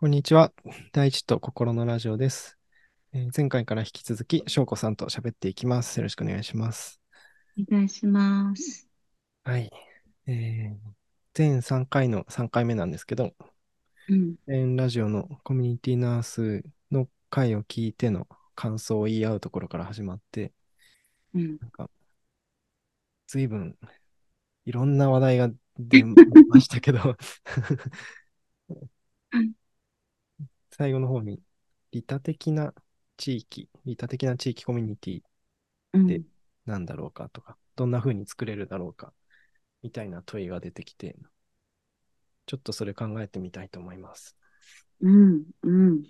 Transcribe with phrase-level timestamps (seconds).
[0.00, 0.52] こんにちは。
[0.92, 2.56] 大地と心のラジオです。
[3.12, 5.96] えー前回から引き続き、翔子さんと喋っていきます。
[5.96, 7.00] よろしくお願いします。
[7.58, 8.88] お願いします。
[9.42, 9.72] はい。
[10.28, 10.76] えー
[11.34, 13.34] 全3回の3回目なんですけど、
[14.08, 14.36] うん。
[14.46, 16.62] 全ラジオのコミュニティナース
[16.92, 20.52] の回を聞いての感想を言い合うところから始まって、
[21.34, 21.58] うん。
[21.60, 21.90] なんか、
[23.26, 23.76] 随分
[24.64, 26.14] いろんな話題が出ま
[26.60, 27.00] したけど、
[30.78, 31.42] 最後の方に、
[31.92, 32.74] 利他的な
[33.18, 35.22] 地域、利他的な地域コミュニティ
[35.92, 36.06] うん。
[36.06, 36.22] で
[36.66, 39.12] なんだろうかとか、どんな風に作れるだろうか、
[39.82, 41.16] みたいな問いが出てきて、
[42.46, 44.36] ちょっとそれ考えてみたいと思います。
[45.00, 45.44] うん。
[45.62, 46.02] うん。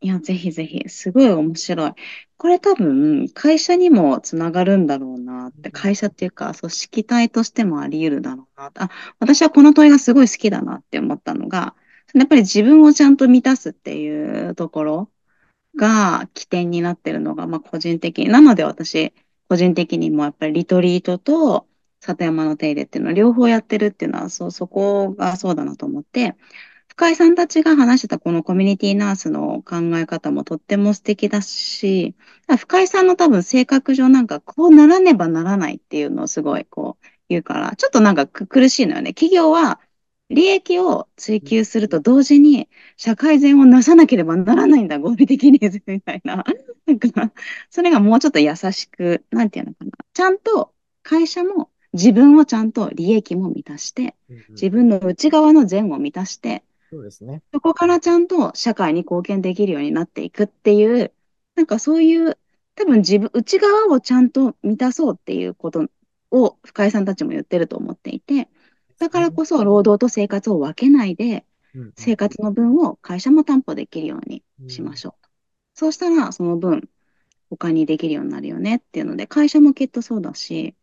[0.00, 1.92] いや、ぜひぜひ、すごい面白い。
[2.36, 8.80] これ多分、会社にもつながるんだろうなって、会社っていうか、組織体としてもあり得るだろうなって。
[8.80, 11.74] あ、私はこの問いがすごい好きだなって思ったのが、
[12.14, 15.10] やっぱり自分をちゃんと満たすっていうところ
[15.76, 18.28] が起点になってるのが、まあ個人的に。
[18.28, 19.12] なので私、
[19.48, 21.66] 個人的にもやっぱりリトリートと
[22.00, 26.36] 里山の手入れっていうのを両方やってるっていうのは、そう、そこがそうだなと思って、
[26.88, 32.14] 深井さんたちが話してたこのコミュニティナースの考え方もとっても素敵だし、
[32.58, 39.14] 深井さんの多分性格上なんかこうならねばならないっていうのをすごいこう言うから、ちょっとなんか苦しいのよね。
[39.14, 39.80] 企業は
[40.32, 46.44] 利益を追求すると同時に社会善をなさなければならないんだ、合理的にみたいな。
[46.86, 47.32] なんか、
[47.70, 49.90] それがもうちょっと優しく、なんていうのかな。
[50.12, 54.16] ちゃんと会社も自分をちゃんと利益も満たして、
[54.50, 57.42] 自分の内側の善を満たして、そうですね。
[57.52, 61.12] そこからちゃんと社会に貢献できるようになっていくっていう、
[61.56, 62.38] なんかそういう、
[62.74, 65.86] 多分自分、内側をちゃんと満たそうっていうこと
[66.30, 68.48] を深井さんたちも言ってると思っていて、
[68.98, 71.92] だからこそ労働と生活を分けないで、うん。
[71.96, 75.26] 生活の分を会社も担保できるようにしましょう。
[75.74, 76.88] そうしたら、その分、
[77.50, 80.74] 他にできるようになるよねっていうので、会社もきっとそうだし、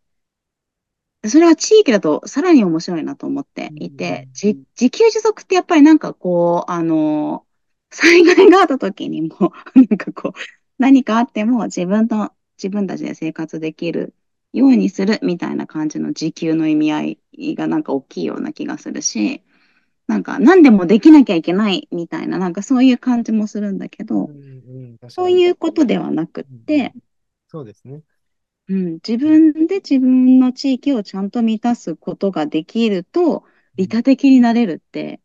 [1.28, 7.45] それは地域だとさらに面白いなと思っていて、じ自給自足ってやっぱりなんかこう、あの、
[7.91, 10.39] 災害があった時にも、 なんかこう、
[10.78, 14.13] 何かあっても自分と、自分たちで生活できる
[14.53, 17.01] ようにするみたいな感じの自給の意味合
[17.33, 19.43] いがなんか大きいような気がするし、
[20.07, 26.93] なんか何でもできなきゃいけないみたいな、なんかそういう感じもするんだけど、うんうんそうにいうことではなくって、
[27.47, 28.01] そうですね。
[28.67, 33.43] うん、自分で自分の地域をちゃんと満たすことができると、
[33.75, 35.21] 利他的になれるって、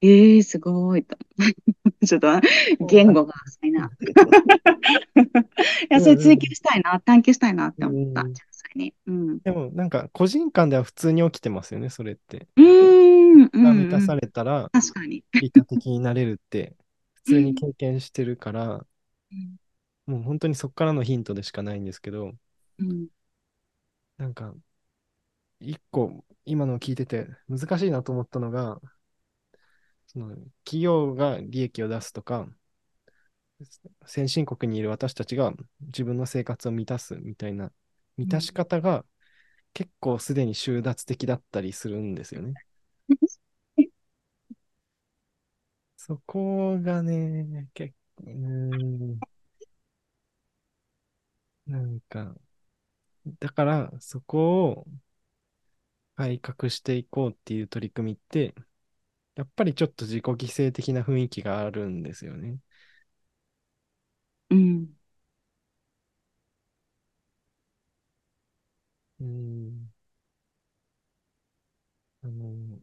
[0.00, 1.16] ええすごいと。
[2.06, 2.28] ちょっと
[2.86, 3.90] 言語が浅いな。
[4.00, 4.02] い
[5.90, 8.32] や、それ追求したいな、探求したいなって思った、う
[8.74, 8.94] ん実際に。
[9.06, 9.40] うん。
[9.44, 12.48] でも、なんか、個人間では普通に起きてますよね、それって。
[12.56, 14.16] うーん、うん、が満たさうん。
[14.16, 15.24] れたら、確かに。
[15.40, 16.76] 利他的になれるって、
[17.14, 18.86] 普通に経験してるから、
[20.06, 22.32] もう本当にそこからのヒントでしかないんですけど、
[22.78, 23.08] うん、
[24.16, 24.54] なんか、
[25.60, 28.80] 一個、今のを聞いてて難しいなと思ったのが、
[30.08, 30.30] その
[30.64, 32.48] 企業が利益を出すとか、
[34.06, 37.72] 先進国にいる私たちが自分の生活を満たすみたいな、
[38.18, 39.06] 満たし方が
[39.74, 42.56] 結構すでに収奪的だったりするんですよね。
[45.96, 48.30] そこがね、結構、うー
[49.16, 49.22] ん、
[51.66, 52.34] なんか、
[53.40, 54.86] だからそこを
[56.16, 58.54] 改革していこうっていう取り組みって、
[59.36, 60.36] やっぱりちょっと自己犠
[60.68, 62.58] 牲的な雰囲気があるんですよね。
[64.50, 64.97] うん、
[69.20, 69.92] うーん。
[72.22, 72.78] あの、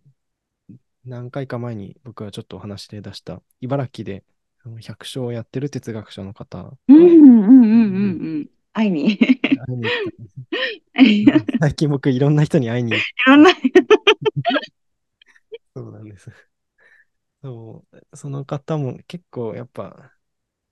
[1.05, 4.23] 何回か前に僕はちょっとお話で出した、茨城で
[4.63, 8.49] あの百姓をやってる哲学者の方、うん、うん、うん、うん、うん。
[8.73, 9.11] 会いに。
[9.13, 9.17] い
[9.67, 10.35] 会いに行ったんです。
[11.59, 13.51] 最近僕いろんな人に会いに行って、ろんな。
[15.75, 16.31] そうなんです。
[17.43, 20.13] そう、その方も結構やっぱ、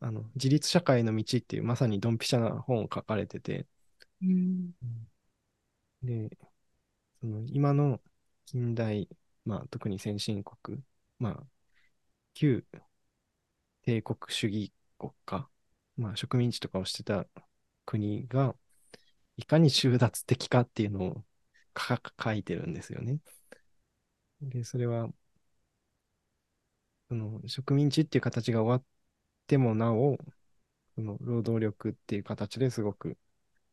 [0.02, 3.68] あの、自立社会の道っていうまさにドンピシャな本を書かれてて、
[4.22, 4.74] うん、
[6.04, 6.30] で、
[7.22, 8.02] その今の
[8.46, 9.10] 近代、
[9.46, 10.84] まあ特に先進国、
[11.20, 11.48] まあ
[12.36, 12.66] 旧
[13.84, 15.48] 帝国主義国家、
[15.98, 17.26] まあ植民地とかをしてた
[17.86, 18.56] 国が
[19.38, 21.26] いかに収奪的かっていうのを
[22.24, 23.20] 書いてるんですよね。
[24.42, 25.10] で、それは、
[27.10, 28.86] その植民地っていう形が終わっ
[29.48, 30.18] てもなお、
[30.96, 33.18] その労働力っていう形ですごく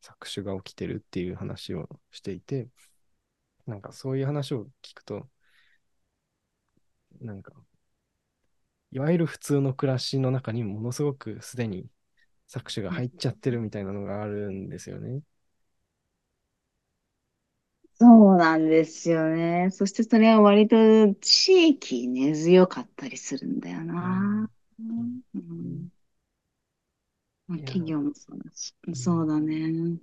[0.03, 2.69] 搾取が起きてるっていう話をしていて、
[3.67, 5.29] なんかそういう話を聞くと、
[7.21, 7.53] なんか、
[8.93, 11.89] いわゆる普通の暮らしの中にものすごくすでに
[12.49, 15.23] 搾取が入っちゃってるみたいなのがあるんですよね。
[17.95, 19.69] そうなんですよね。
[19.71, 20.77] そしてそれは割と
[21.21, 24.51] 地域根強かったりするんだようんな。
[24.79, 25.91] うん
[27.51, 28.75] まあ、企業もそうだし。
[28.87, 29.99] うんそうだね。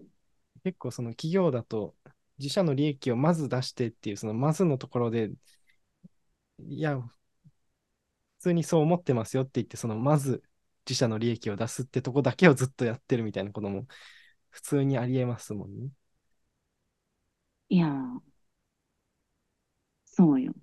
[0.63, 1.95] 結構その企業だと
[2.39, 5.31] 自社の利益をまず出してっていうそのまずのところで、
[6.59, 7.09] いや、普
[8.39, 10.43] 通にそう思ってますよって言って、そのまず
[10.87, 13.87] 自社の利益を出すってとこだけをずっとやってるみたいなことも
[14.51, 15.89] 普通にありえますもんね。
[17.69, 18.21] いやー、
[20.05, 20.53] そうよ。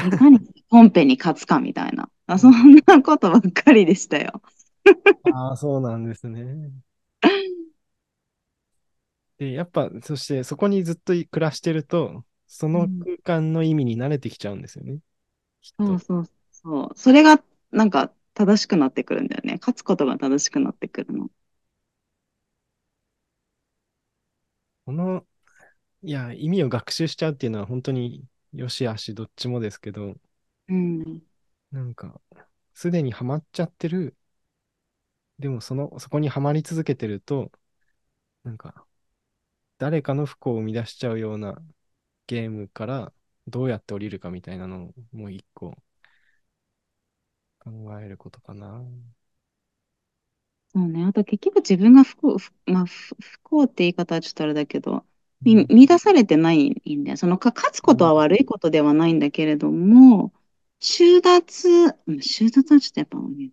[0.00, 2.10] いかにコンペに勝つかみたいな。
[2.26, 4.42] あ、そんなことばっかりでしたよ。
[5.24, 6.72] ああ、そうなんですね。
[9.38, 15.00] で、やっぱ、そしてそこにずっと暮らしてると、そうのん、空間の意味に慣れてきちゃうんですよね。
[15.62, 15.94] きっと。
[15.94, 16.90] そうそうそう。
[16.96, 19.54] それがなんか正しくなってくるんだよね。
[19.60, 21.30] 勝つことが正しくなってくるの。
[24.86, 25.26] この、
[26.02, 30.16] いや、意味を学習しちゃうっていうのは本当によし悪しどっちもですけど、
[30.68, 31.22] うん。
[31.72, 32.20] なんか、
[32.74, 34.16] すでにハマっちゃってる。
[35.38, 37.52] でもその、そこにはまり続けてると、
[38.44, 38.86] なんか、
[39.78, 41.62] 誰かの不幸を生み出しちゃうような
[42.28, 43.12] ゲームから
[43.48, 45.76] どうやって降りるかみたいなのをもう一個
[47.60, 48.84] 考えることかな。
[50.74, 51.04] そうね。
[51.04, 55.04] あと結局自分が不幸、不まあ、不不幸って言い方はちょっとあれだけど、
[55.44, 55.68] みうん。
[55.86, 57.16] 乱されてないんだよ。
[57.16, 60.32] そのか、勝つことは悪いことではないんだけれども、
[60.80, 61.68] 収奪、
[62.06, 63.50] うん収奪はちょっとやっぱ、ね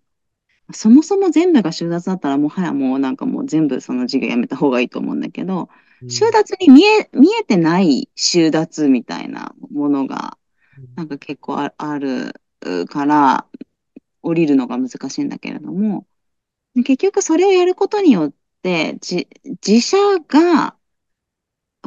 [0.74, 5.70] そもそも全部が収奪だったら、もはやもうなんかもう全部その授業やめた方がいいと思うんだけど、
[6.08, 6.32] 収うん。
[6.32, 10.38] 奪に見え、見えてない収奪みたいなものが、
[10.96, 12.34] なんか結構あ、ある
[12.90, 13.48] から、
[14.24, 16.08] 降りるのが難しいんだけれども、
[16.76, 18.34] で結局それをやることによっ
[18.64, 19.28] て、じ、
[19.68, 19.98] 自社
[20.28, 20.78] が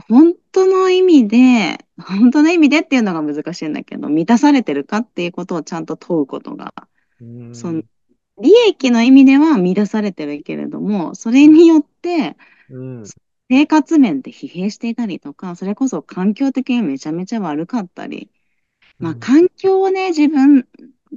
[0.09, 6.73] 本当の意味で、本当の意味でっていうのが難しいんだけど、満たされてるかっていうことをちゃんと問うことが、
[7.21, 7.89] うそのん。
[8.41, 12.37] 利益の意味では満たされてるけれども、それによって
[12.69, 13.13] うん。
[13.51, 18.31] 生活面で疲弊していたりとか、それこそ環境的にめちゃめちゃ悪かったり、
[19.01, 19.19] まあうん。
[19.21, 20.69] 環境をね、自分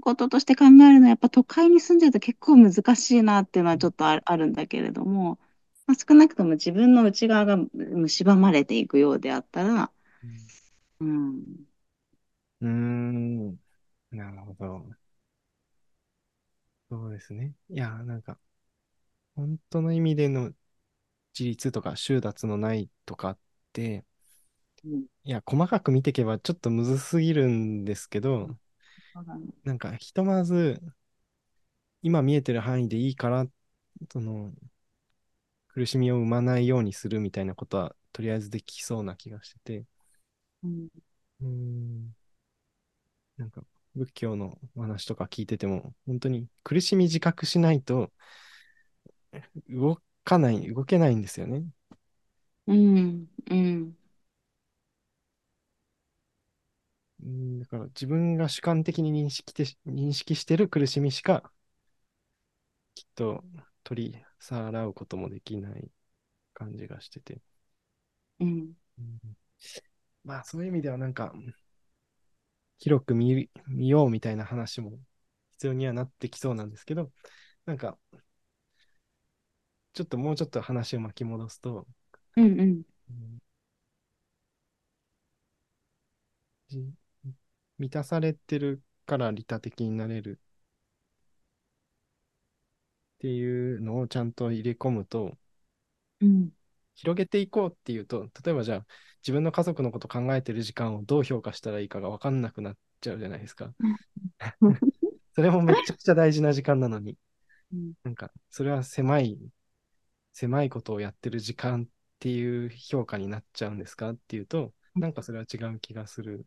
[0.02, 5.40] こととして考えるのはやっぱ都会に住んでると結構難しいなっていうのはちょっとああるんだけれども、
[5.88, 7.58] まあ、少なくとも自分の内側が
[8.08, 9.92] 蝕まれていくようであったら、
[11.00, 11.66] うん、
[12.62, 13.58] うん。
[14.12, 14.96] なるほど。
[16.92, 17.56] そうですね。
[17.70, 18.40] いや、なんか、
[19.36, 20.54] 本当の意味での
[21.38, 23.40] 自立とか収奪のないとかっ
[23.74, 24.06] て、
[24.84, 28.58] うん、いや、細かく見ていけばちょっとむずすぎるんですけど、
[29.14, 29.46] そうだね。
[29.64, 30.82] なんか、ひとまず、
[32.04, 33.48] 今見えてる範囲でいいから、
[34.12, 34.54] その、
[35.70, 39.86] 苦しみを生まないようにするみたいなことは、とりあえずできそうな気がしてて、
[40.64, 40.88] うん、
[41.42, 42.16] うーん、
[43.38, 43.64] なんか、
[43.96, 48.12] 仏教のお話とか聞いてても、本当に苦しみ自覚しないと、
[49.70, 51.64] 動かない、動けないんですよね。
[52.68, 53.98] うん、うん、
[57.24, 61.52] うん、だから自分が主観的に認識て認識してる苦しみしか、
[62.96, 63.44] きっと
[63.84, 65.92] 取りさらうこともできない
[66.54, 67.42] 感じがしてて。
[68.40, 69.20] うん、うん
[70.24, 71.34] まあ、そういう意味ではなんか、
[72.82, 75.00] 広く見る見ようみたいな話も
[75.54, 77.12] 必要にはなってきそうなんですけど、
[77.66, 78.00] なんか、
[79.94, 81.88] ちょっともうちょっと話を巻き戻すと、
[82.38, 83.42] うん、うん、うん。
[86.70, 86.80] じ
[87.80, 90.40] 満たされてるから利他的になれる。
[93.16, 95.38] っていうのをちゃんと入れ込むと、
[96.22, 96.52] うん、
[96.96, 98.86] 広げていこうっていうと、例えばじゃあ、
[99.24, 103.74] 自分の家族のこと考えてる時間をどう評価したらいいかが分かんなくなっちゃうじゃないですか。
[105.36, 107.18] それもめちゃくちゃ大事な時間なのに、
[107.72, 109.40] うんなんか、それは狭い、
[110.34, 111.88] 狭いことをやってる時間っ
[112.20, 116.46] ていう評価になっちゃうんですかっていうと、なんかそれは違う気がする。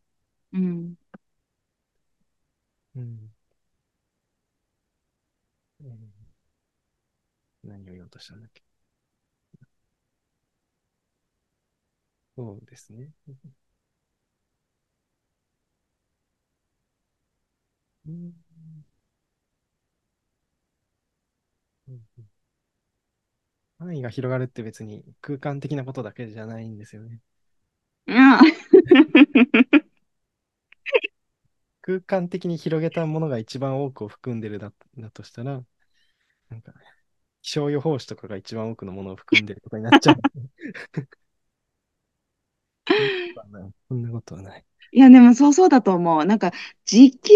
[0.52, 0.96] うん。
[2.96, 3.30] うん。
[5.80, 6.24] えー
[7.64, 8.63] 何を言おうとしたんだっけ？
[12.36, 13.10] そうですね。
[18.06, 18.34] うん
[21.88, 22.28] うんうん
[23.78, 27.20] 範囲が広がるって別に空間的なことだけじゃないんですよね。
[28.08, 28.40] あ
[31.82, 35.62] 空間的に広げたものが一番多くを含んでるだ、だとしたら、
[36.50, 36.74] なんか、
[37.42, 40.16] 気象予報士とかが一番多くのものを含んでることになっちゃう。
[43.88, 44.64] そんなことはない。
[44.92, 46.24] いや、でもそうそうだと思う。
[46.24, 46.52] なんか、
[46.84, 47.32] 時給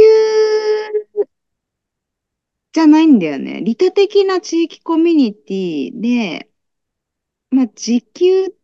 [2.73, 3.61] じゃないんだよね。
[3.63, 6.51] 利他的な地域コミュニティで、
[7.51, 8.55] まあ、時給、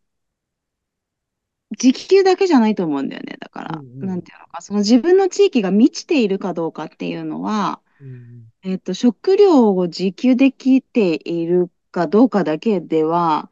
[1.77, 3.37] 時給だけじゃないと思うんだよね。
[3.39, 4.07] だかうんら、うん。
[4.07, 13.51] なんていうのか、その自分の地域が満ちているかどうかっていうのは、うんえっと、食料を自給できているかどうかだけでは、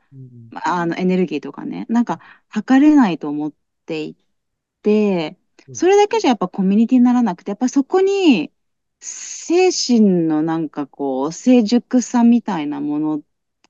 [0.60, 2.20] ああのエネルギーとかね、なんか
[2.50, 3.54] 測れないと思っ
[3.86, 4.16] てい
[4.84, 5.38] て、
[5.72, 8.52] それだけじゃやっぱコミュニティにならなくて、やっぱそこに
[9.00, 13.24] 精神のなんかこう、成熟さみたいなもの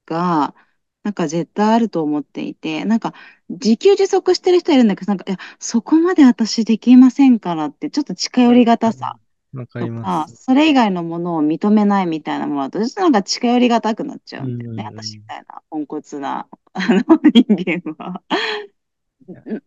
[0.05, 0.55] が、
[1.03, 3.13] なんか絶対あると思っていて、なんか
[3.49, 9.17] 自給自足してる人いるんだけど、なんか、いや、そこまで私できませんからって、ちょっと近寄りがたさ。
[9.17, 10.36] うんわかります。
[10.43, 14.83] それ以外のものを認めないみたいなものだと、ちょっとなんか近寄りがたくなっちゃうんうんだよね。
[14.86, 17.01] 私みたいな、ポンコツな、 あの、
[17.33, 18.24] 人間は。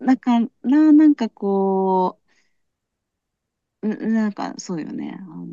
[0.01, 2.19] だから、なんかこ
[3.83, 5.17] う、うなんかそうよね。
[5.21, 5.47] あの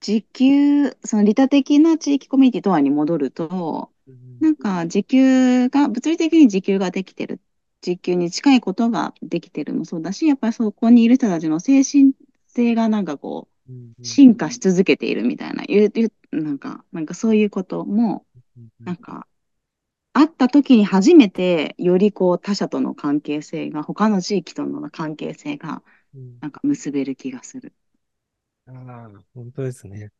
[0.00, 7.40] 時給、その利他的な地域コミュニティとはに戻ると、うんなんか時給が、物理的に時給ができてる、
[7.80, 12.12] 時給に近いことができてるもそうだし、やっぱりそこにいる人たちの精神
[12.52, 18.26] 性がなんかこう、進化し続けているみたいな、いう、いうなんか、なんかそういうことも、
[18.84, 19.26] なんか、
[20.14, 25.82] 会った時に初めて、よりこう他者との関係性が、他の地域との関係性が、
[26.14, 27.74] うんなんか結べる気がする。
[28.66, 30.10] ああ、本当ですね。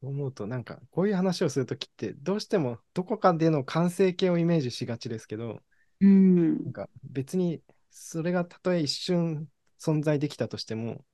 [0.00, 5.62] そう思うと、なんか、こういう話をするときって、どうしてもどこかでの完成形をイメージしがちですけど、
[6.00, 9.48] うん、なんか別にそれがたとえ一瞬
[9.80, 11.04] 存在できたとしても、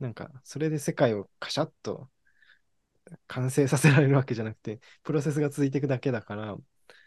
[0.00, 2.08] なんかそれで世界をカシャッと
[3.26, 6.56] 完成させられるわけじゃなくて、プロセスが続いていくだけだから、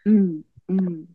[0.05, 1.05] うん、うん、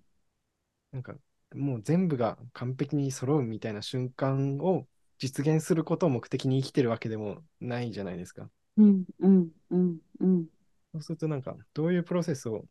[0.93, 1.15] なんか
[1.55, 4.87] もう全部が完璧に揃うみたいな瞬間を
[5.19, 8.51] 実現することを目的に生きてるわけでもないじゃないですか。
[8.77, 10.47] うん、うん、うん、うん、
[10.93, 12.65] そうするとなんかどういうプロセスを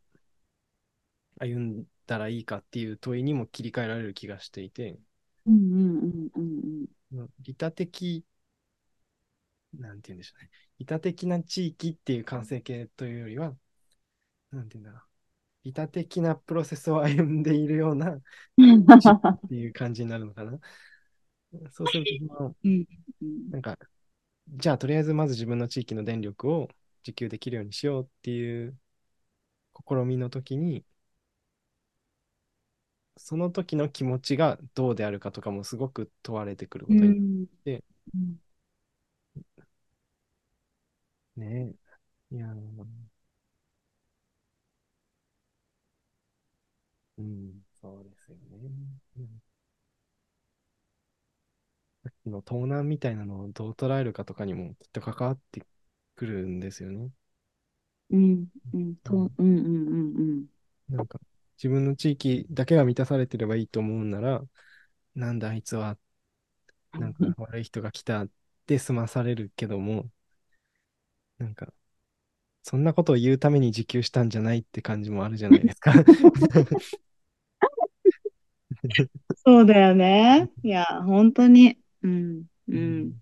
[1.39, 4.99] 歩んだらいいかっていう問いにも切り替えられる気がしていて、
[5.45, 8.23] うん、うん、うん、利他的、
[9.73, 10.49] なんて言うんでしょうね。
[10.79, 13.55] 利他的な地域っていう完成形というよりは、
[14.51, 15.01] なんて言うんだろう。
[15.65, 18.11] 利他的なプロセスを歩んでいるような。
[18.15, 18.21] っ
[19.49, 20.59] ていう感じになるのかな。
[21.71, 22.55] そうすると、その、
[23.51, 23.77] なんか、
[24.49, 26.69] じゃあとりあえずまず自分の地域の電力を
[27.03, 28.77] 自給できるようにしようっていう
[29.87, 30.83] 試みの時に、
[33.17, 37.83] その時の気持ちがどうであるかとかもすごく問われてくることになっうん、て、
[41.37, 41.75] ね
[42.31, 42.35] え。
[42.35, 42.85] いやー、
[47.17, 48.69] うん、そうですよね。
[49.17, 49.41] うん
[52.03, 55.65] さっきの盗難みたいなのをどう捉えるかとかにもきっと関わって
[56.15, 57.11] くるんですよね。
[58.11, 60.45] うん、うん、と、うんうん、うん、うん、
[60.89, 61.19] なんか、
[61.57, 64.41] 自分の地域だけが満たされてればいいと思うなら、
[65.15, 65.97] なんだあいつは、
[66.97, 68.29] なんか悪い人が来たっ
[68.67, 70.09] て済まされるけども、
[71.43, 71.73] なんか、
[72.63, 75.93] そんなことを言うために自給したんじゃないって感じもあるじゃないですか。
[79.45, 80.49] そうだよね。
[80.63, 81.77] いや、本当に。
[82.01, 82.77] うん、うん。
[82.77, 83.21] うん、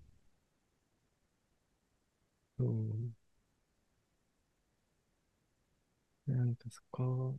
[2.58, 2.64] そ
[6.28, 7.38] うなんかそこ、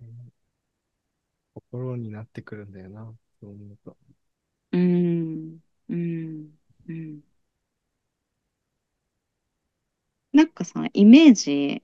[0.00, 0.44] ね
[1.52, 3.96] 心になってくるんだよな、そう思うと。
[4.72, 6.58] うん、うん、
[6.88, 7.22] うん。
[10.34, 11.82] なんかさ、イメージ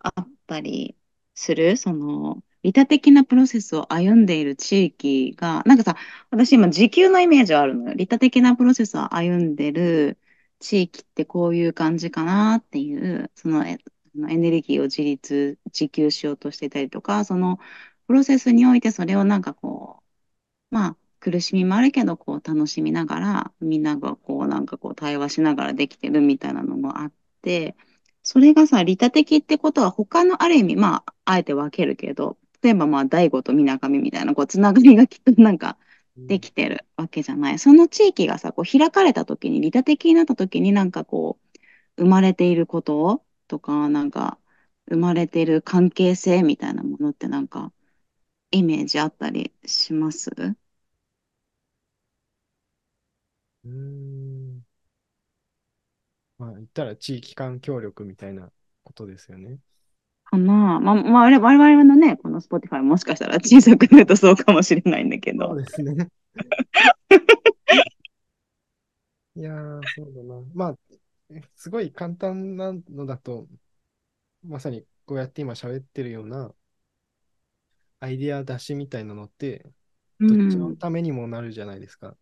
[0.00, 0.96] あったり
[1.34, 1.76] する？
[1.78, 5.96] その、利他的なプロセスを歩んでいる地域が、なんかさ、
[6.30, 7.94] 私今時給のイメージはあるのよ。
[7.94, 10.18] 利他的なプロセスを歩んでる
[10.60, 13.78] 地域ってこういう感じかなっていう、そのエ
[14.16, 17.58] ネルギーを自立、自給しようとしていたりとか、その
[18.08, 20.02] プロセスにおいてそれをなんかこ
[20.72, 27.12] う、まあ、苦しみもあるけど、こう楽しみながら、みんながこうなんかこう対話しながらできてるみたいなのもあっ、
[28.22, 35.78] それがさ、利他的ってことは他のある意味、まあ、あえて分けるけど、例えばまあ、大悟とみなかみみたいな、こう、つながりがきっとなんか
[36.16, 37.58] できてるわけじゃない。
[37.58, 41.38] その地域がさ、こう開かれた時に、利他的になった時になんかこ
[41.98, 44.38] う、生まれていることとか、なんか、
[44.90, 47.72] 生まれてる関係性みたいなものってなんか、
[48.52, 50.30] イメージあったりします？
[53.64, 54.65] うん。
[56.38, 58.50] まあ、言ったら地域間協力みたいな
[58.84, 59.58] ことですよね。
[60.24, 60.80] かな。
[60.80, 65.48] まあ、まあ、我々のね、この Spotify もしかしたら小さくなるとそうかもしれないんだけど。
[65.48, 66.08] そうですね。
[69.36, 70.42] いやー、そうだな。
[70.54, 70.78] まあ、
[71.56, 73.48] すごい簡単なのだと、
[74.44, 76.54] まさにこうやって今喋ってるような
[78.00, 79.70] アイディア出しみたいなのって、
[80.20, 82.16] うどっちのん、ためにもなるじゃないですか。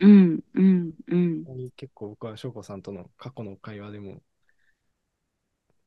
[0.00, 4.22] うん、うん、うん、結構僕は翔子さんとの過去の会話でも、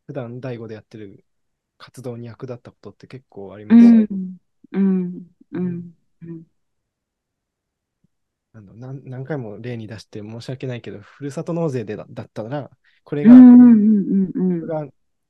[0.05, 1.25] 普段大悟でやってる
[1.77, 4.37] 活動に役立ったことって結構ありうますし、ん、
[4.71, 5.71] うん、ううん。
[5.71, 6.43] ん、うん、
[8.53, 12.69] あの何何回も例に出して申し訳ないけど、ふるさと納税でだだったら、
[13.03, 14.87] これが、うん、うん、うん、僕が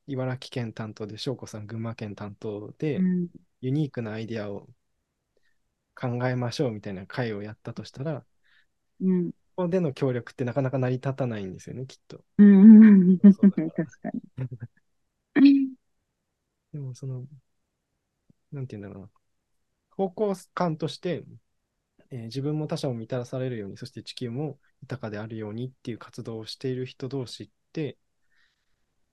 [0.07, 3.27] 茨城県担当で、翔子さん群馬県担当で、うん、
[3.61, 4.67] ユニークなアイディアを
[5.95, 8.25] 考えましょうみたいな会をやったとしたら、
[9.01, 12.23] うん、ここでの協力ってなかなか成り立たないんですよね、きっと。
[12.37, 14.09] 確か
[15.39, 15.71] に。
[16.73, 17.25] でも、その、
[18.51, 19.09] なんていうんだろうな。
[19.91, 21.25] 方向感として、
[22.11, 27.97] えー自分も他者も満たされるように、そして地球も豊かであるようにっていう活動をしている人同士って、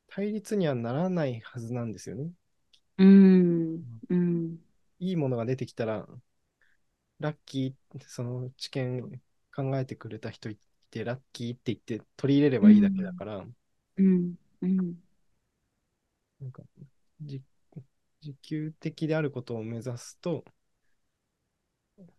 [0.09, 2.30] 対立にはならないはずなんですよね。
[2.99, 4.59] うん、うん、
[5.00, 6.07] いいものが出てきたら、
[7.21, 9.21] ラッキー、その知見
[9.62, 10.58] 考えてくれた人い
[10.90, 13.46] て、ラッキーって言って取り入れればいいだけだうん、から、
[13.98, 14.96] うん、うん、
[16.40, 16.62] なんか、
[17.20, 17.42] じ
[18.22, 20.44] 自給的であることを目指すと、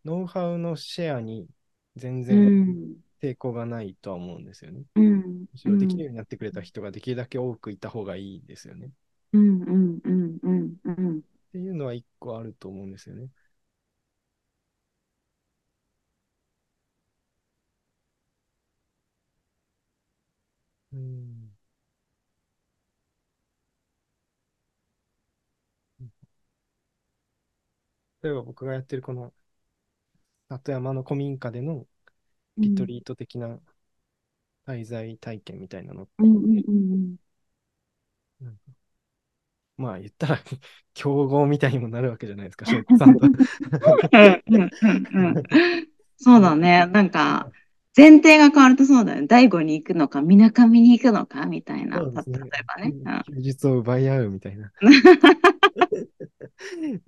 [0.05, 1.47] ノウハウのシェアに
[1.95, 4.83] 全う然ん、抵抗がないとは思うんですよね。
[4.95, 8.87] うん、むしろできるうん、ようになってくれた人ができるだけ多くいた方がいいですよね。
[8.87, 8.91] っ
[9.33, 11.21] うん、うん、うん、うん、うん。
[11.51, 13.29] ていうのは一個あると思うんですよね。
[20.93, 21.51] うん。
[28.21, 29.33] 例えば僕がやってるこの
[30.49, 31.87] 里山の古民家での
[32.61, 33.59] リトうんリート的な
[34.65, 37.15] 滞在体験みたいなのっうんうんて、うん
[38.41, 38.59] なんか
[39.77, 40.37] まあ言ったら
[40.93, 43.31] 競合みたいにもなるわけじゃないですか、翔子さんと。
[44.11, 45.43] うんうんうんうん
[46.17, 46.85] そうねだね。
[46.87, 47.51] なんか、
[47.95, 49.27] 前提が変わるとそうだよね。
[49.27, 51.97] 第五に行くのか、みなかみに行くのか、みたいな。
[51.97, 52.39] た、例そうですね。
[52.59, 53.23] えばね。
[53.27, 54.71] 休日を奪い合うみたいな。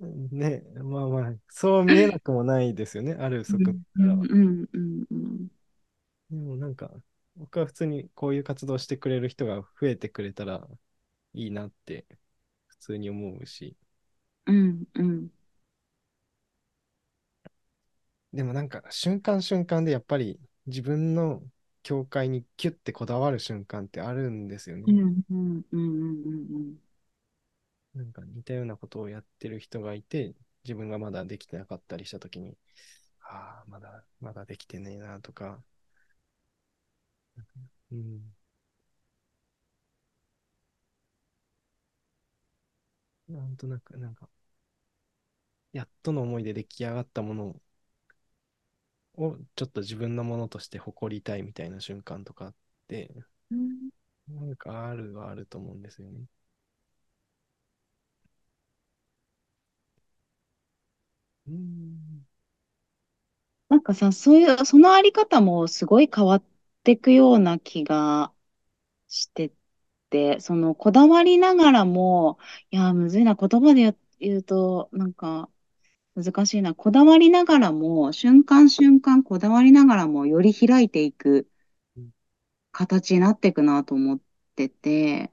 [0.00, 0.28] うん。
[0.30, 4.14] ね、まあまあ、そう見えなくもないですよね、ある側面からは。
[4.16, 5.48] んうんうんうん
[6.30, 6.90] でもなんか、
[7.36, 10.66] 僕は普通にこういう活動してくれる人が増えてくれたら
[11.34, 12.06] いいなって
[12.66, 13.76] 普通に思うし、
[14.46, 15.30] うんうん
[18.32, 21.42] でもなんか瞬間瞬間でやっぱり自分の
[21.84, 24.90] 境界にキュッてこだわる瞬間ってあるんですよね。
[27.94, 32.56] なんか似たようなことをやってる人がいて、自分がまだできてなかったりしたときに、
[33.22, 35.62] ああ、まだ、まだできてねえなとか、
[37.90, 38.34] うん、
[43.28, 44.28] なんとなく、なんか、
[45.72, 47.60] やっとの思いで出来上がったもの
[49.14, 52.54] をちょっと自分のものとして誇りたいみたいな瞬間とかっ
[52.88, 53.10] て、
[53.50, 53.90] うん
[54.28, 56.24] なんかあるはあると思うんですよね。
[61.46, 62.26] うん。
[63.68, 66.44] なんかさ、そういう、そのあり方もすごい変わっ
[66.84, 68.32] ていくような気が
[69.08, 69.52] して
[70.10, 72.38] て、そのこだわりながらも、
[72.72, 75.50] いやー、むずいな、言葉でや言うと、なんか
[76.14, 81.48] 難しいな、こだわりながらも、瞬間瞬間こだわりながらも、より開いていく
[82.72, 84.20] 形になっていくなと思っ
[84.56, 85.32] てて、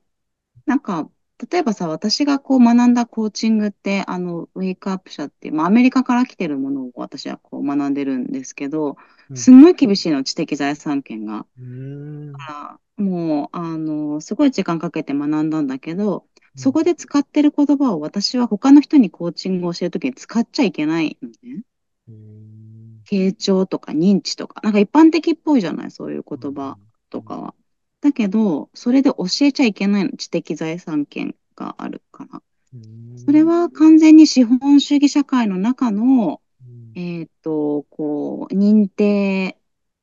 [0.65, 1.11] なんか、
[1.51, 8.97] 例えばさ、私がこう学んだコーチングって、あの、ウェイクアップ社っていう、まあ、アメリカから来てるものを私はこう学んでるんですけど、
[9.29, 9.35] うん。
[9.35, 11.47] すんごい厳しいの、知的財産権が。
[11.57, 12.49] うん。
[12.49, 16.65] あもう、あの、すごい時間かけて学んだんだけど、うん。
[16.65, 21.63] そこで使ってる言葉を私は他の人にコーチングを教えるときに使っちゃいけないのね。
[22.07, 23.05] うん。
[23.09, 26.39] 傾聴とか認知とか、なんか一般的っぽいじゃない、そういううん。
[26.39, 26.89] 言葉うん。
[27.09, 27.55] とかは。
[28.01, 32.41] だけど、それで教えちゃいけないの、知的財産権があるから。
[32.73, 32.77] う
[33.15, 33.45] それん。
[33.45, 36.41] は完全に資本主義社会の中の、
[36.95, 39.59] えっと、こう、認定、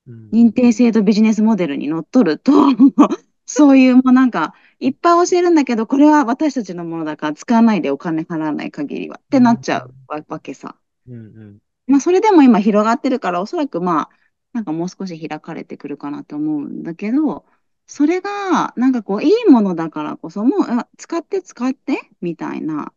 [0.06, 0.32] うん。
[0.32, 2.52] 認定制度ビジネスモデルにのっとると、
[3.46, 9.60] そういうもうなんか、いっぱい教えるんだけど、これは私たちのものだから使わないでお金払わない限りはってなっうん。
[9.60, 10.76] ちゃうわわけさ。
[11.06, 11.60] うん。
[11.86, 14.10] まあ、それでも今広がってるから、おそらくまあ、
[14.52, 17.46] なんかもう少し開かれてくるかなと思うんだけど、
[17.86, 22.92] それが、なんかこう、いいものだからこそ、もう、使って使ってみたいな。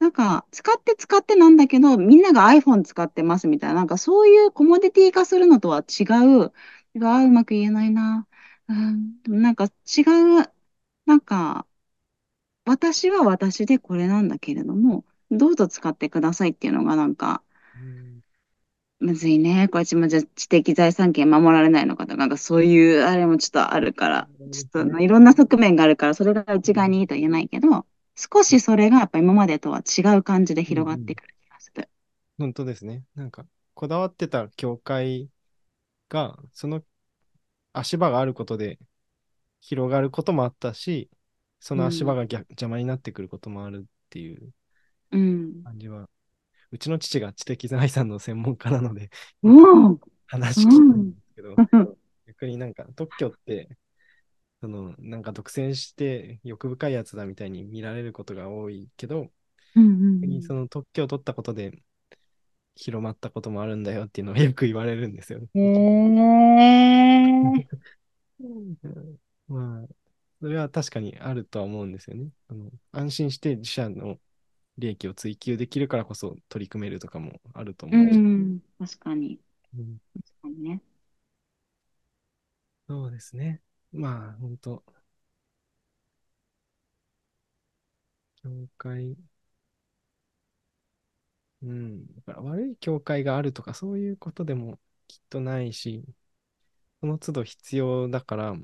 [0.00, 6.04] なんか、使って使ってなんだけど、みんなが iPhone 使ってますみたいな、なんかそういうコモディティ化するのとは違
[6.46, 6.52] う、
[6.96, 8.28] うわうまく言えないな。
[8.68, 10.02] うん、でもなんか違
[10.42, 10.52] う、
[11.06, 11.66] なんか、
[12.64, 17.42] 私は私でこれなんだけれども、どうぞ使ってくださいっていうのがなんか、
[19.00, 19.68] むずいね。
[19.68, 31.88] これちもじゃあ知的財産権守られないのかとか、なんかそういうあれもちょっとあるから、ちょっとまあいろんな側面があるから、それが一概にいいとは言えないけど、少しそれがやっぱ今までとは違う感じで広がってくる気がする。
[32.38, 33.04] 本当ですね。
[33.14, 35.30] なんか、こだわってた教会
[36.08, 36.84] が、その
[37.74, 38.78] 足場があることで
[39.60, 41.10] 広がることもあったし、
[41.60, 44.52] その足場が逆、邪魔になってくることもあるっていう
[45.10, 45.64] うん。
[45.64, 46.08] 感じは、
[46.70, 49.10] うちの父が知的財産の専門家なので、
[49.42, 49.98] うん。
[50.26, 51.94] 話聞いたんですけど、うん
[52.26, 53.68] 逆になんか特許って、
[54.60, 59.28] そのなんか独占して欲深いやつだみたいに見られることが多いけど、
[59.74, 61.82] うん逆にその特許を取ったことで
[62.76, 65.48] 広まったこともあるんだよっていうのはよく言われるんですよね。
[65.54, 67.68] へえ。
[69.48, 69.88] まあ、
[70.40, 72.28] それは確かにあるとは思うんですよね。
[72.48, 74.18] あの安心して自社の
[74.78, 78.22] 利益を追求できるからこそ取り組めるとかもあるとう思うし。
[78.56, 78.60] ん。
[78.78, 79.40] 確かに。
[79.76, 80.82] うん確かにね。
[82.88, 83.62] そうですね。
[83.92, 84.82] まあ、本当
[88.42, 89.16] 教会、
[91.62, 92.06] うん。
[92.16, 96.04] だから悪い教会があるとかそういうことでもきっとないし、
[97.00, 98.54] その都度必要だから、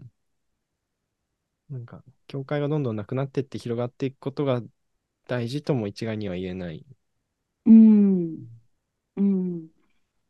[1.69, 4.63] なんか、教会がどんどんなくなってって広がっていくことが
[5.27, 6.87] 大事とも一概には言えない。
[7.67, 8.49] うん。
[9.17, 9.69] うん。
[9.69, 9.73] で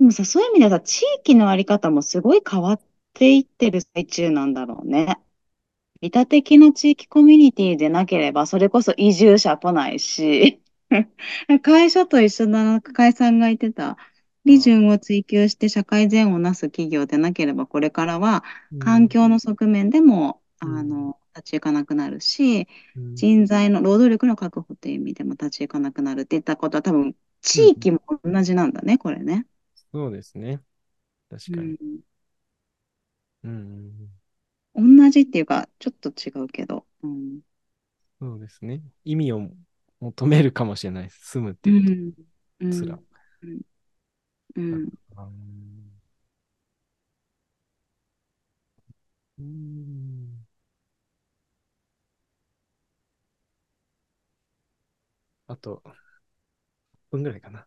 [0.01, 2.83] もさ、そういう意味ではさ、地域のあり方もすごい変わっ
[3.15, 5.19] ていってる最中なんだろうね。
[6.03, 10.63] 利他的な地域コミュニティでなければ、それこそ移住者来ないし、
[11.63, 13.97] 会社と一緒だな、深井さんが言ってた、
[14.45, 18.45] 利潤を追求して社会善をなす企業でなければ、これからは
[18.79, 29.47] 環境の側面でも、うんあの、立ち行かなくなるし、うん人材の労働力の確保という意味でも立ち行かなくなるっていったことは多分、地域も同じなんだね、これね。
[29.93, 30.61] そうですね。
[31.31, 31.75] 確かに。
[33.45, 33.61] うんうんう
[34.03, 34.11] ん、
[34.75, 36.87] 同じっていうか、ちょっと違うけど。
[37.03, 37.11] うん。
[37.11, 37.41] うん
[38.21, 38.83] そうですね。
[39.05, 39.51] 意味を
[40.01, 41.21] 求めるかもしれないです。
[41.33, 42.13] 住むってういうこん。
[42.71, 43.01] とすら。
[43.43, 43.61] うん。
[44.57, 44.89] うん。
[49.39, 50.47] うん
[55.47, 55.83] あと、
[57.11, 57.67] 分ぐらいかな。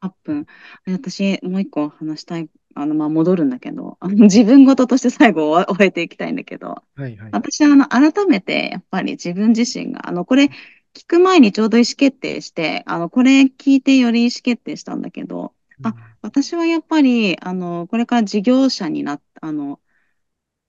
[0.00, 0.46] 8分。
[0.86, 2.48] 私、もう一個話したい。
[2.74, 7.30] あの、まあ、戻るんだけど、あの自分事として最後を終えていきたいんだけど、はいはい。
[7.32, 10.50] 私はあの改めてやっぱり自分自身があのこれ
[10.94, 15.52] 聞く前にちょうど意思決定してあのこれ聞いてより意思決定したんだけど
[15.82, 19.80] あ私はやっぱりあのこれから事業者になっあの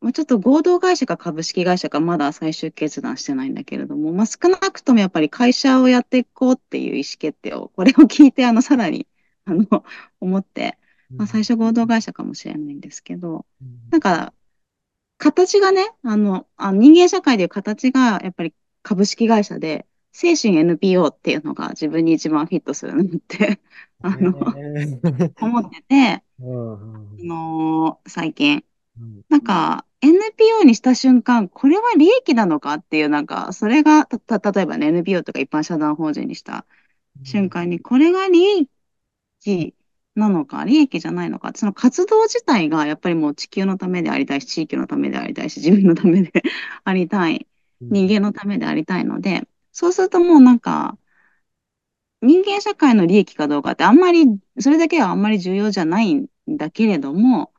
[0.02, 9.08] まあちょっと合同会社か株式会社かまだ最終決断してないんだけれども、まあ、少なくともやっぱり会社をやっていこうっていう意思決定をこれを聞いてあのさらに
[9.46, 9.84] あの
[10.20, 10.78] 思って、
[11.10, 13.46] まあ、最初合同会社かもしれないんですけど
[13.92, 14.34] なんか
[15.22, 23.62] 形がね、あの、あ人間社会でいう形がやっぱり株式会社で、精神 NPO っていうのが自分に一番フィットするなって、
[24.02, 24.32] あの、
[25.40, 28.66] 思ってて、あのー最近。
[29.30, 36.66] なんか、NPO にした瞬間、これは利益なのかっていう、なんか、それが、た、た例えばね、NPO とか一般社団法人にした
[37.24, 38.68] 瞬間に、これが利
[39.46, 39.76] 益
[40.16, 46.32] なのか、利益じゃないのか、その活動自体がやっぱりもう地球のためでありたいし、地域のためでありたいし、自分のためで
[46.84, 47.48] ありたい、
[47.82, 50.98] 人間のためでありたいので、そうするともうなんか、
[52.22, 54.26] 人間社会の利益かどうかってあんまり、
[54.60, 57.52] それだけはあんまり重要じゃないんだけれども、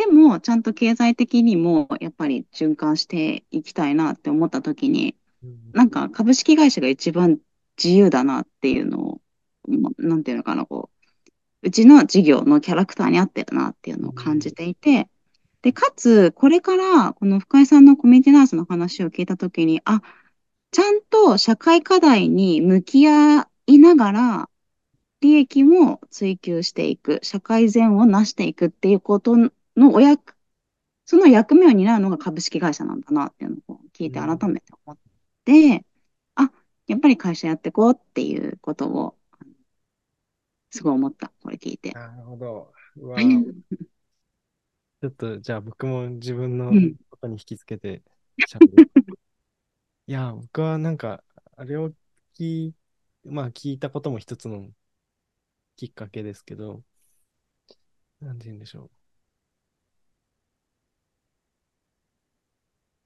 [0.00, 5.14] でも、ちゃんと経済的にもやっぱり循環していきたいなって思った時に、
[5.74, 7.38] なんか株式会社が一番
[7.76, 9.20] 自由だなっていうのを、
[9.68, 10.88] まなんていうのかな、こ
[11.62, 15.10] う、うちの事業のキャラクターに合ってるなっていうのを感じていて、
[15.60, 20.00] で、かつ、これから、この深井さんのコミュニティナースの話を聞いたときに、あ、
[20.70, 24.50] ちゃんと社会課題に向き合いながら、
[25.20, 29.36] 利益も追求していく、社会善を成していくっていうこと
[29.80, 30.36] のお役、
[31.06, 34.98] その役目を担うのが株式会社なんだなっていうのを聞いて改めて思っ
[35.44, 35.84] て、
[36.36, 36.52] あ、
[36.86, 39.16] やっぱり会社やっていこうっていうことを、
[40.70, 41.94] すごい思った、これ聞いて。
[41.94, 42.72] なるほど。
[42.96, 43.44] うわ
[45.02, 46.96] ちょっと、じゃあ僕も自分のうん。
[47.10, 48.02] ことに引きつけて
[48.46, 48.90] 喋る。
[50.06, 51.22] いや、僕はなんか、
[51.56, 51.90] あれを
[52.34, 52.74] 聞い、
[53.24, 54.70] まあ聞いたことも一つの
[55.76, 56.84] きっかけですけど、
[58.20, 58.90] なんて言うんでしょう。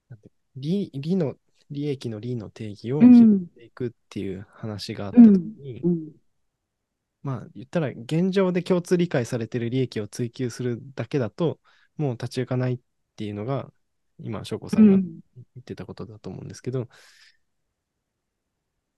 [0.09, 1.35] なんて利、利の、
[1.71, 3.49] 利益の利の定義を広うん。
[3.55, 5.53] げていくっていう話があったときうん。
[5.63, 6.11] に、うん。
[7.23, 11.59] まあ言ったら現状で共通理解されている利益を追求するだけだと、
[11.97, 12.79] もう立ち行かないっ
[13.15, 13.71] ていうのが、
[14.19, 15.19] 今、翔子さんがうん。
[15.35, 16.87] 言ってたことだと思うんですけど、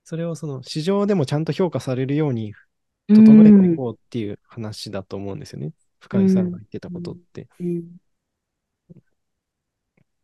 [0.03, 2.53] それをその市場でもちゃんと評価されるように
[3.09, 3.75] う整えていん。
[3.75, 5.73] こうっていう話だと思うんですよね。
[5.99, 6.59] 深井さんがうん。
[6.59, 6.93] 言ってたうん。
[6.93, 7.47] ことって。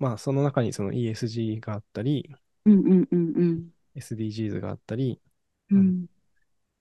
[0.03, 0.09] うん。
[0.09, 2.29] まあその中にその ESG があったり、
[2.65, 2.73] うん。
[2.73, 3.07] うん。
[3.11, 3.33] うん。
[3.35, 3.69] うん。
[3.95, 5.19] SDGs があったり、
[5.69, 6.05] うん。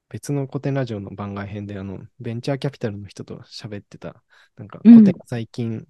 [0.09, 4.23] 別の古典ラジオの番外編であのベンチャーキャピタルの人と喋ってた、
[4.57, 4.93] なんかうん。
[4.95, 5.87] 古典が最近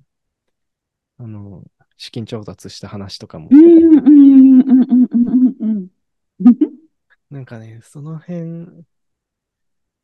[1.19, 1.65] あの
[1.97, 3.59] 資金調達した話とかも、うん。
[3.59, 4.61] うん。
[4.61, 4.71] うん。
[4.71, 5.09] うん。
[5.11, 5.57] うん。
[5.61, 5.89] うん。
[6.41, 6.73] うん。
[7.31, 8.85] なんかね、その辺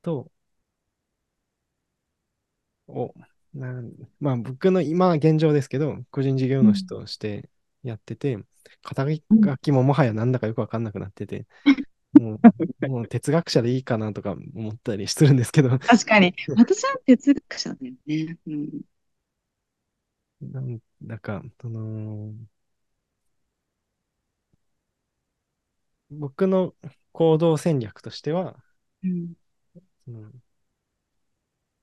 [0.02, 0.30] と、
[2.88, 3.14] を、
[3.54, 7.48] なんまあ僕の今は現状ですけど、個人事業主として
[7.82, 8.38] やってて、
[8.82, 11.46] 肩書きももはやなんだかよくわかんなくなってて、
[12.12, 12.38] もう、
[12.88, 16.34] もう哲学者でいいかなとか思ったりするんですけど、確かに。
[16.56, 18.38] 私は哲学者だよね。
[18.46, 18.80] うん。
[20.40, 22.32] なんだか、その、
[26.10, 26.74] 僕の
[27.12, 28.56] 行動戦略としては、
[29.02, 29.34] うん。
[30.04, 30.32] その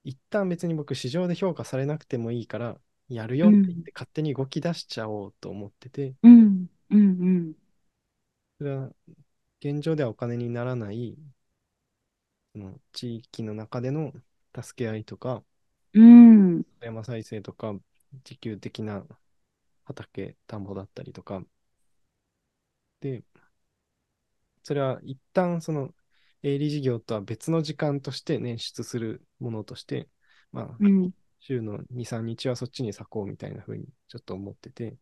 [0.06, 3.84] 一旦別に僕市場で評価されなくてもいいから、やるよって言っうん。
[3.84, 6.70] て勝手に動き出しちゃおうと思ってて、うん。
[6.90, 7.56] うん。
[8.58, 8.92] それは
[9.62, 11.18] 現状ではお金にならない
[12.54, 14.12] その地域の中での
[14.60, 15.44] 助け合いとか、
[15.94, 16.66] うん。
[16.80, 17.74] 山再生とか、
[18.24, 19.06] 自給的な
[19.86, 21.44] 畑、田んぼだったりとか、
[23.02, 23.24] で、
[24.64, 25.94] それは一旦その
[26.48, 30.08] 営利事業とは別の時間として捻出するものとして、
[30.52, 31.14] まあ、うん。
[31.40, 34.96] 週の2、3日はそっちに割こうみたいな風にちょっと思ってて、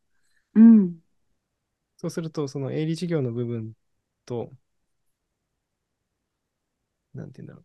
[0.56, 1.04] うん。
[1.98, 3.74] そうすると、その営利事業の部分
[4.26, 4.52] と、
[7.14, 7.64] なんて言うんだろ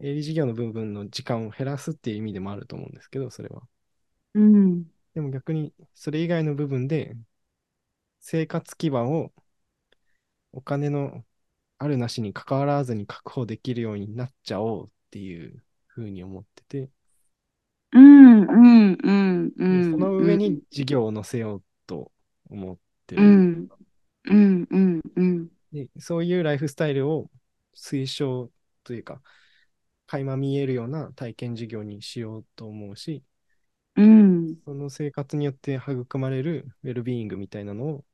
[0.00, 3.62] う、営利事業の部分の時間を減らすっていう意味でもあると思うんですけど、それは。
[4.34, 4.90] うん。
[5.14, 7.16] でも逆に、それ以外の部分で、
[8.20, 9.32] 生活基盤を
[10.52, 11.24] お金の
[11.80, 16.90] あるなしに関わらずに確保できるようになっちゃおうっていうふうに思ってて、
[17.92, 18.42] うん。
[18.42, 18.98] うん。
[19.02, 19.52] うん。
[19.58, 20.00] うで、そん。
[20.00, 20.60] の上にうん。
[20.70, 22.12] 事業を乗せようと
[22.48, 23.68] 思ってるんうん。
[24.26, 24.68] うん。
[24.70, 25.02] うん。
[25.16, 25.50] うん。
[25.72, 27.30] で、そういうライフスタイルを
[27.74, 28.50] 推奨
[28.84, 29.22] というか、
[30.06, 33.24] 垣間見えるような体験事業にしようと思うし、
[33.96, 34.60] うん。
[34.64, 38.04] その生活によって育まれるウェルビーイングみたいなのを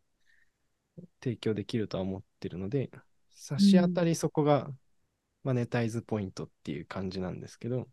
[1.21, 2.91] 提供できるとは思ってるので、
[3.37, 4.69] 差し当たりそこが
[5.45, 7.87] マネタイズポイントっていう感じなんですけど、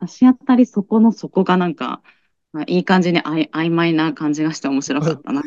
[0.00, 2.02] 差し当たりそこのそこがなんか、
[2.52, 5.42] まあいい感じにあい曖昧な感じがして面白かったな。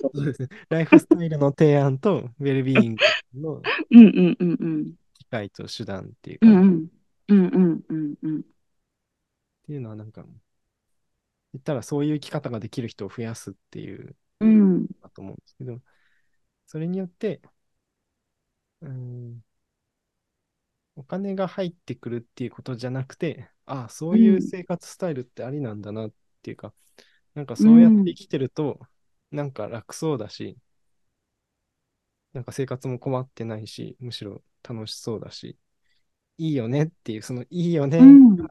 [0.00, 0.48] そうですね。
[0.68, 4.94] ライフスタイルの提案とウェルビーイングの うんうんうんうん。
[5.14, 6.72] 機会と手段っていう感じっ
[7.28, 7.48] うんうん。
[7.54, 8.42] うんうんうんうん。
[9.66, 10.24] ていうのはなんか、
[11.52, 14.86] 言ったらそういう生き方ができる人を増やすっていううん。
[15.02, 15.80] だと思うんですけど、
[16.72, 17.42] それによって、
[18.80, 19.42] うん、
[20.96, 24.42] お金が入ってくるっていうことじゃなくて、ああ、そういううん。
[24.42, 26.74] 生活スタイルってありなんだなっていうか、
[27.34, 28.14] なんかうそうやってん。
[28.14, 28.80] 生きてると、
[29.30, 30.58] なんか楽そうだし、
[32.32, 35.58] なんか生活も困ってないし、むしろ楽しそうだし、
[36.38, 38.48] いいよねっていう、そのいいよね、うん。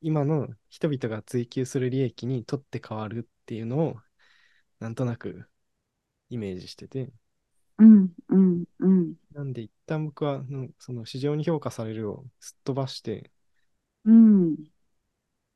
[0.00, 3.96] 今の人々が追求する利益にとって変わるっていうのを、
[4.80, 5.48] なんとなく
[6.30, 7.12] イメージしてて、
[7.78, 8.12] うん。
[8.28, 8.64] うん。
[8.80, 9.14] うん。
[9.32, 10.42] なんで一旦僕は、
[10.78, 13.30] その市場に評価されるをすっ飛ばして、
[14.04, 14.56] うん。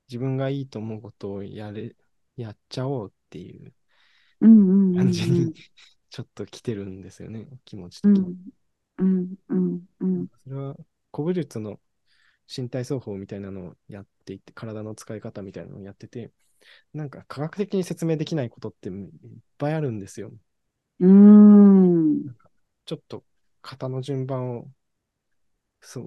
[0.08, 1.96] 自分がいいと思うことをやれ、
[2.36, 3.72] やっちゃおうっていう
[4.40, 4.96] うん。
[4.96, 5.54] 感じにうん。
[6.10, 8.24] ちょっと来てるんですよね、気持ち的に。
[8.24, 8.50] うん。
[8.98, 9.34] うん。
[9.48, 9.86] うん。
[10.00, 10.28] うん。
[10.44, 10.76] それは
[11.12, 11.80] 古武術の
[12.54, 16.32] 身体操法みたいなのをやっていて、体の使い方みたいなのをやってて、
[16.94, 19.10] なんか科学的に説明できないことっていっ
[19.58, 20.32] ぱいあるんですよ。
[21.00, 21.10] うん。
[22.90, 23.24] ちょっと
[23.62, 24.68] 型の順番を、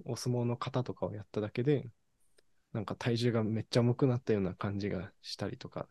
[0.05, 1.89] お相撲の型とかをやっただけで、
[2.73, 5.87] なんか体重がめっちゃ重くなったような感じがしたりとか、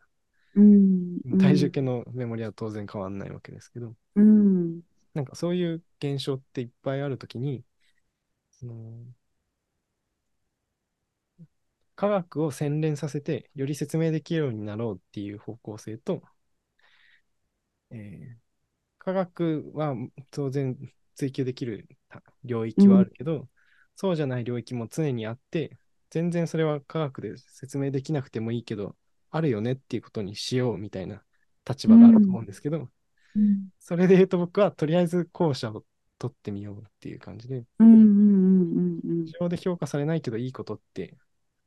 [0.55, 1.19] うん。
[1.31, 1.37] うん。
[1.37, 4.83] 体重計のメモリは当然変わんないわけですけど、うん。
[5.13, 7.63] なんかそういう現象っていっぱいあるときに、
[8.51, 9.05] その
[11.95, 16.21] 科学を洗練させて、より説明できるようになろうっていう方向性と、
[17.91, 18.42] えー
[19.03, 19.95] 科学は
[20.31, 20.77] 当然
[21.15, 21.87] 追求できる
[22.43, 23.47] 領域はあるけど、
[23.95, 25.77] そうじゃない領域も常にあって、
[26.09, 28.95] 全然それは科学で説明できなくてもいいけど、
[29.31, 31.23] あるよねっていうことにしようみたいな
[31.67, 32.89] 立場があると思うんですけど、
[33.35, 33.69] うん。
[33.79, 35.83] それで言うと僕はとりあえず後者を
[36.19, 39.27] 取ってみようっていう感じで、うんうんうんうん。
[39.27, 41.17] 市場で評価されないけどいいことって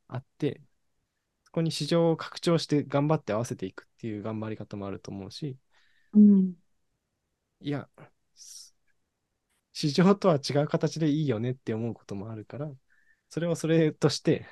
[0.09, 0.61] あって、
[1.45, 5.57] そこに市場を拡張して頑張って合わせていくっていう頑張り方もあると思うし、
[6.13, 6.55] うん
[7.61, 7.89] いや、
[9.73, 12.71] 市場とは違う形でいいよねって思うこともあるから、
[13.29, 14.47] それをそれとして、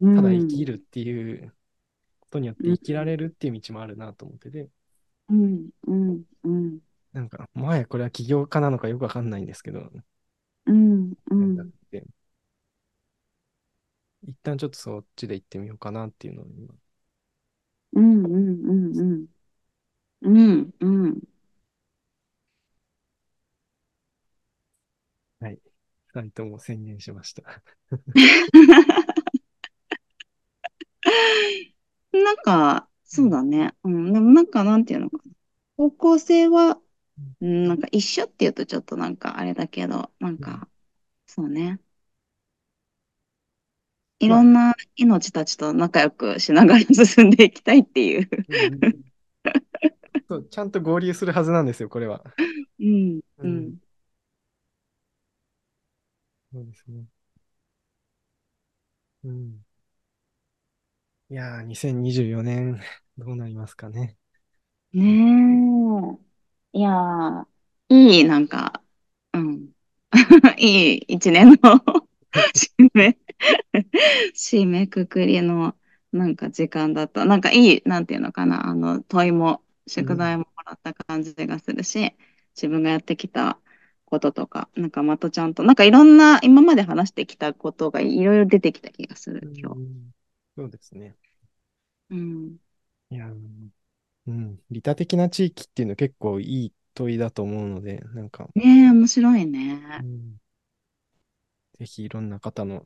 [0.00, 0.16] うん。
[0.16, 1.54] ただ生きるっていう
[2.20, 4.70] ことによって生きられるっていう道もあるなと思ってて、
[5.28, 6.80] うんうんうん。
[7.12, 9.90] なんか、前これは起業家なのかよくわかんないんですけど、
[10.66, 11.72] うんうなん
[14.22, 16.74] 一旦ちょっとそっちで行ってみようかなっていうのを今、
[17.92, 18.34] うんうん
[18.66, 19.26] うんうん。
[20.22, 21.20] うんはい、
[26.14, 27.42] 二人とも宣言しました。
[32.12, 33.74] なんか、そうだね。
[33.84, 34.12] うん。
[34.12, 35.32] でもなんか、なんていうのかな。
[35.76, 36.80] 方向性は、
[37.40, 40.68] うん、なんか一緒っていうとちょっとなんかあれだけど、なんか、
[41.26, 41.80] そうね。
[44.20, 48.28] いろんな命たちと仲良くしながら進んでいきたいっていう。
[50.28, 52.22] そうちゃんと合流するはずなんですよ、これは。
[52.78, 53.78] うん、ううんん、
[56.52, 57.06] そうですね。
[59.24, 59.64] うん。
[61.30, 62.78] いやー、2024年、
[63.16, 64.18] どうなりますかね。
[64.92, 66.20] ね
[66.74, 66.78] え。
[66.78, 67.46] いやー、
[67.88, 68.82] いい、なんか、
[69.34, 69.72] うん。
[70.58, 71.56] いい一年の
[72.54, 73.18] 締め、
[74.34, 75.76] 締めくくりの、
[76.12, 77.24] なんか時間だった。
[77.24, 82.14] なんかいい、なんていうのかな、あの、問いも、宿題ももらった感じがするし、
[82.54, 83.60] 自分がやってきた
[84.10, 89.78] こととか、なんかまたちゃんと、なんかいろんな、今まで話してきたことがいろいろ出てきた気がする、今日。
[89.78, 90.10] うん
[90.56, 91.16] そうですね。
[92.10, 92.60] うん。
[93.10, 93.70] いやー、
[94.28, 94.62] うん。
[94.70, 99.82] 利他的な地域っていうの結構いい問いだと思うので、なんか、ねえ、面白いね。
[99.98, 100.40] うん
[101.80, 102.84] ぜひいろんな方の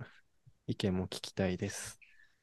[0.68, 2.00] 意見も聞きたいです。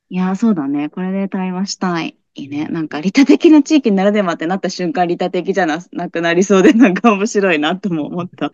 [0.09, 0.89] いやー、そうだね。
[0.89, 2.15] これで対話したい。
[2.35, 2.67] いいね。
[2.67, 8.47] なんか、利他的な地域ならではってなった瞬間、利他的じゃななくなりそうで、 なんか面白いなとも思った。
[8.47, 8.49] い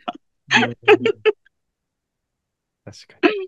[2.86, 3.48] 確かに。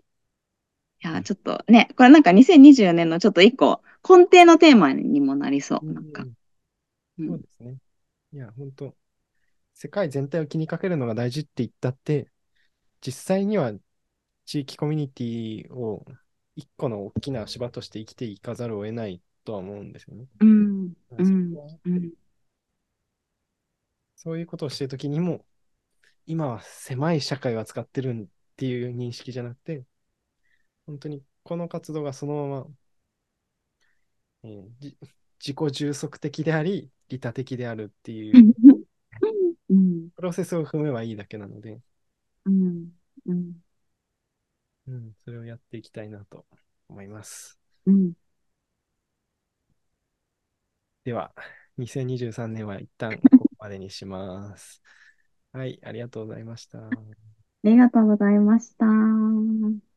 [1.00, 5.92] やー、ちょっとね、これなんか2024年のちょっと一個、根底のテーマにもなりそう。
[5.92, 6.26] なんか。
[7.18, 7.76] そうですね。
[8.32, 8.94] いや、本当
[9.74, 12.30] 世界全体を気にかけるのが大事って言ったって、
[13.00, 13.72] 実際には
[14.46, 16.04] 地域コミュニティを
[16.56, 20.26] 一個の大きな芝として生きていかざるを得ないとは思うんですよね。
[20.38, 22.12] うん、うそん
[24.14, 25.44] そういうことをしているときにも、
[26.26, 29.84] 今は狭い社会を扱ってるっていう認識じゃなくて、
[30.86, 32.66] 本当にこの活動がそのまま、
[34.44, 34.96] えーじ
[35.40, 38.54] 自己充足的であり、利他的であるっていう
[39.70, 41.80] うん、プロセスを踏めばいいだけなので、
[42.44, 42.88] うん、
[43.26, 43.52] うん、
[44.86, 46.44] うん、それをやっていきたいなと
[46.88, 47.58] 思います。
[47.86, 48.12] うん。
[51.04, 51.32] では、
[51.78, 54.82] 2023年は一旦ここまでにします。
[55.52, 56.78] はい、ありがとうございました。
[56.78, 56.90] あ
[57.64, 59.89] りがとうございました。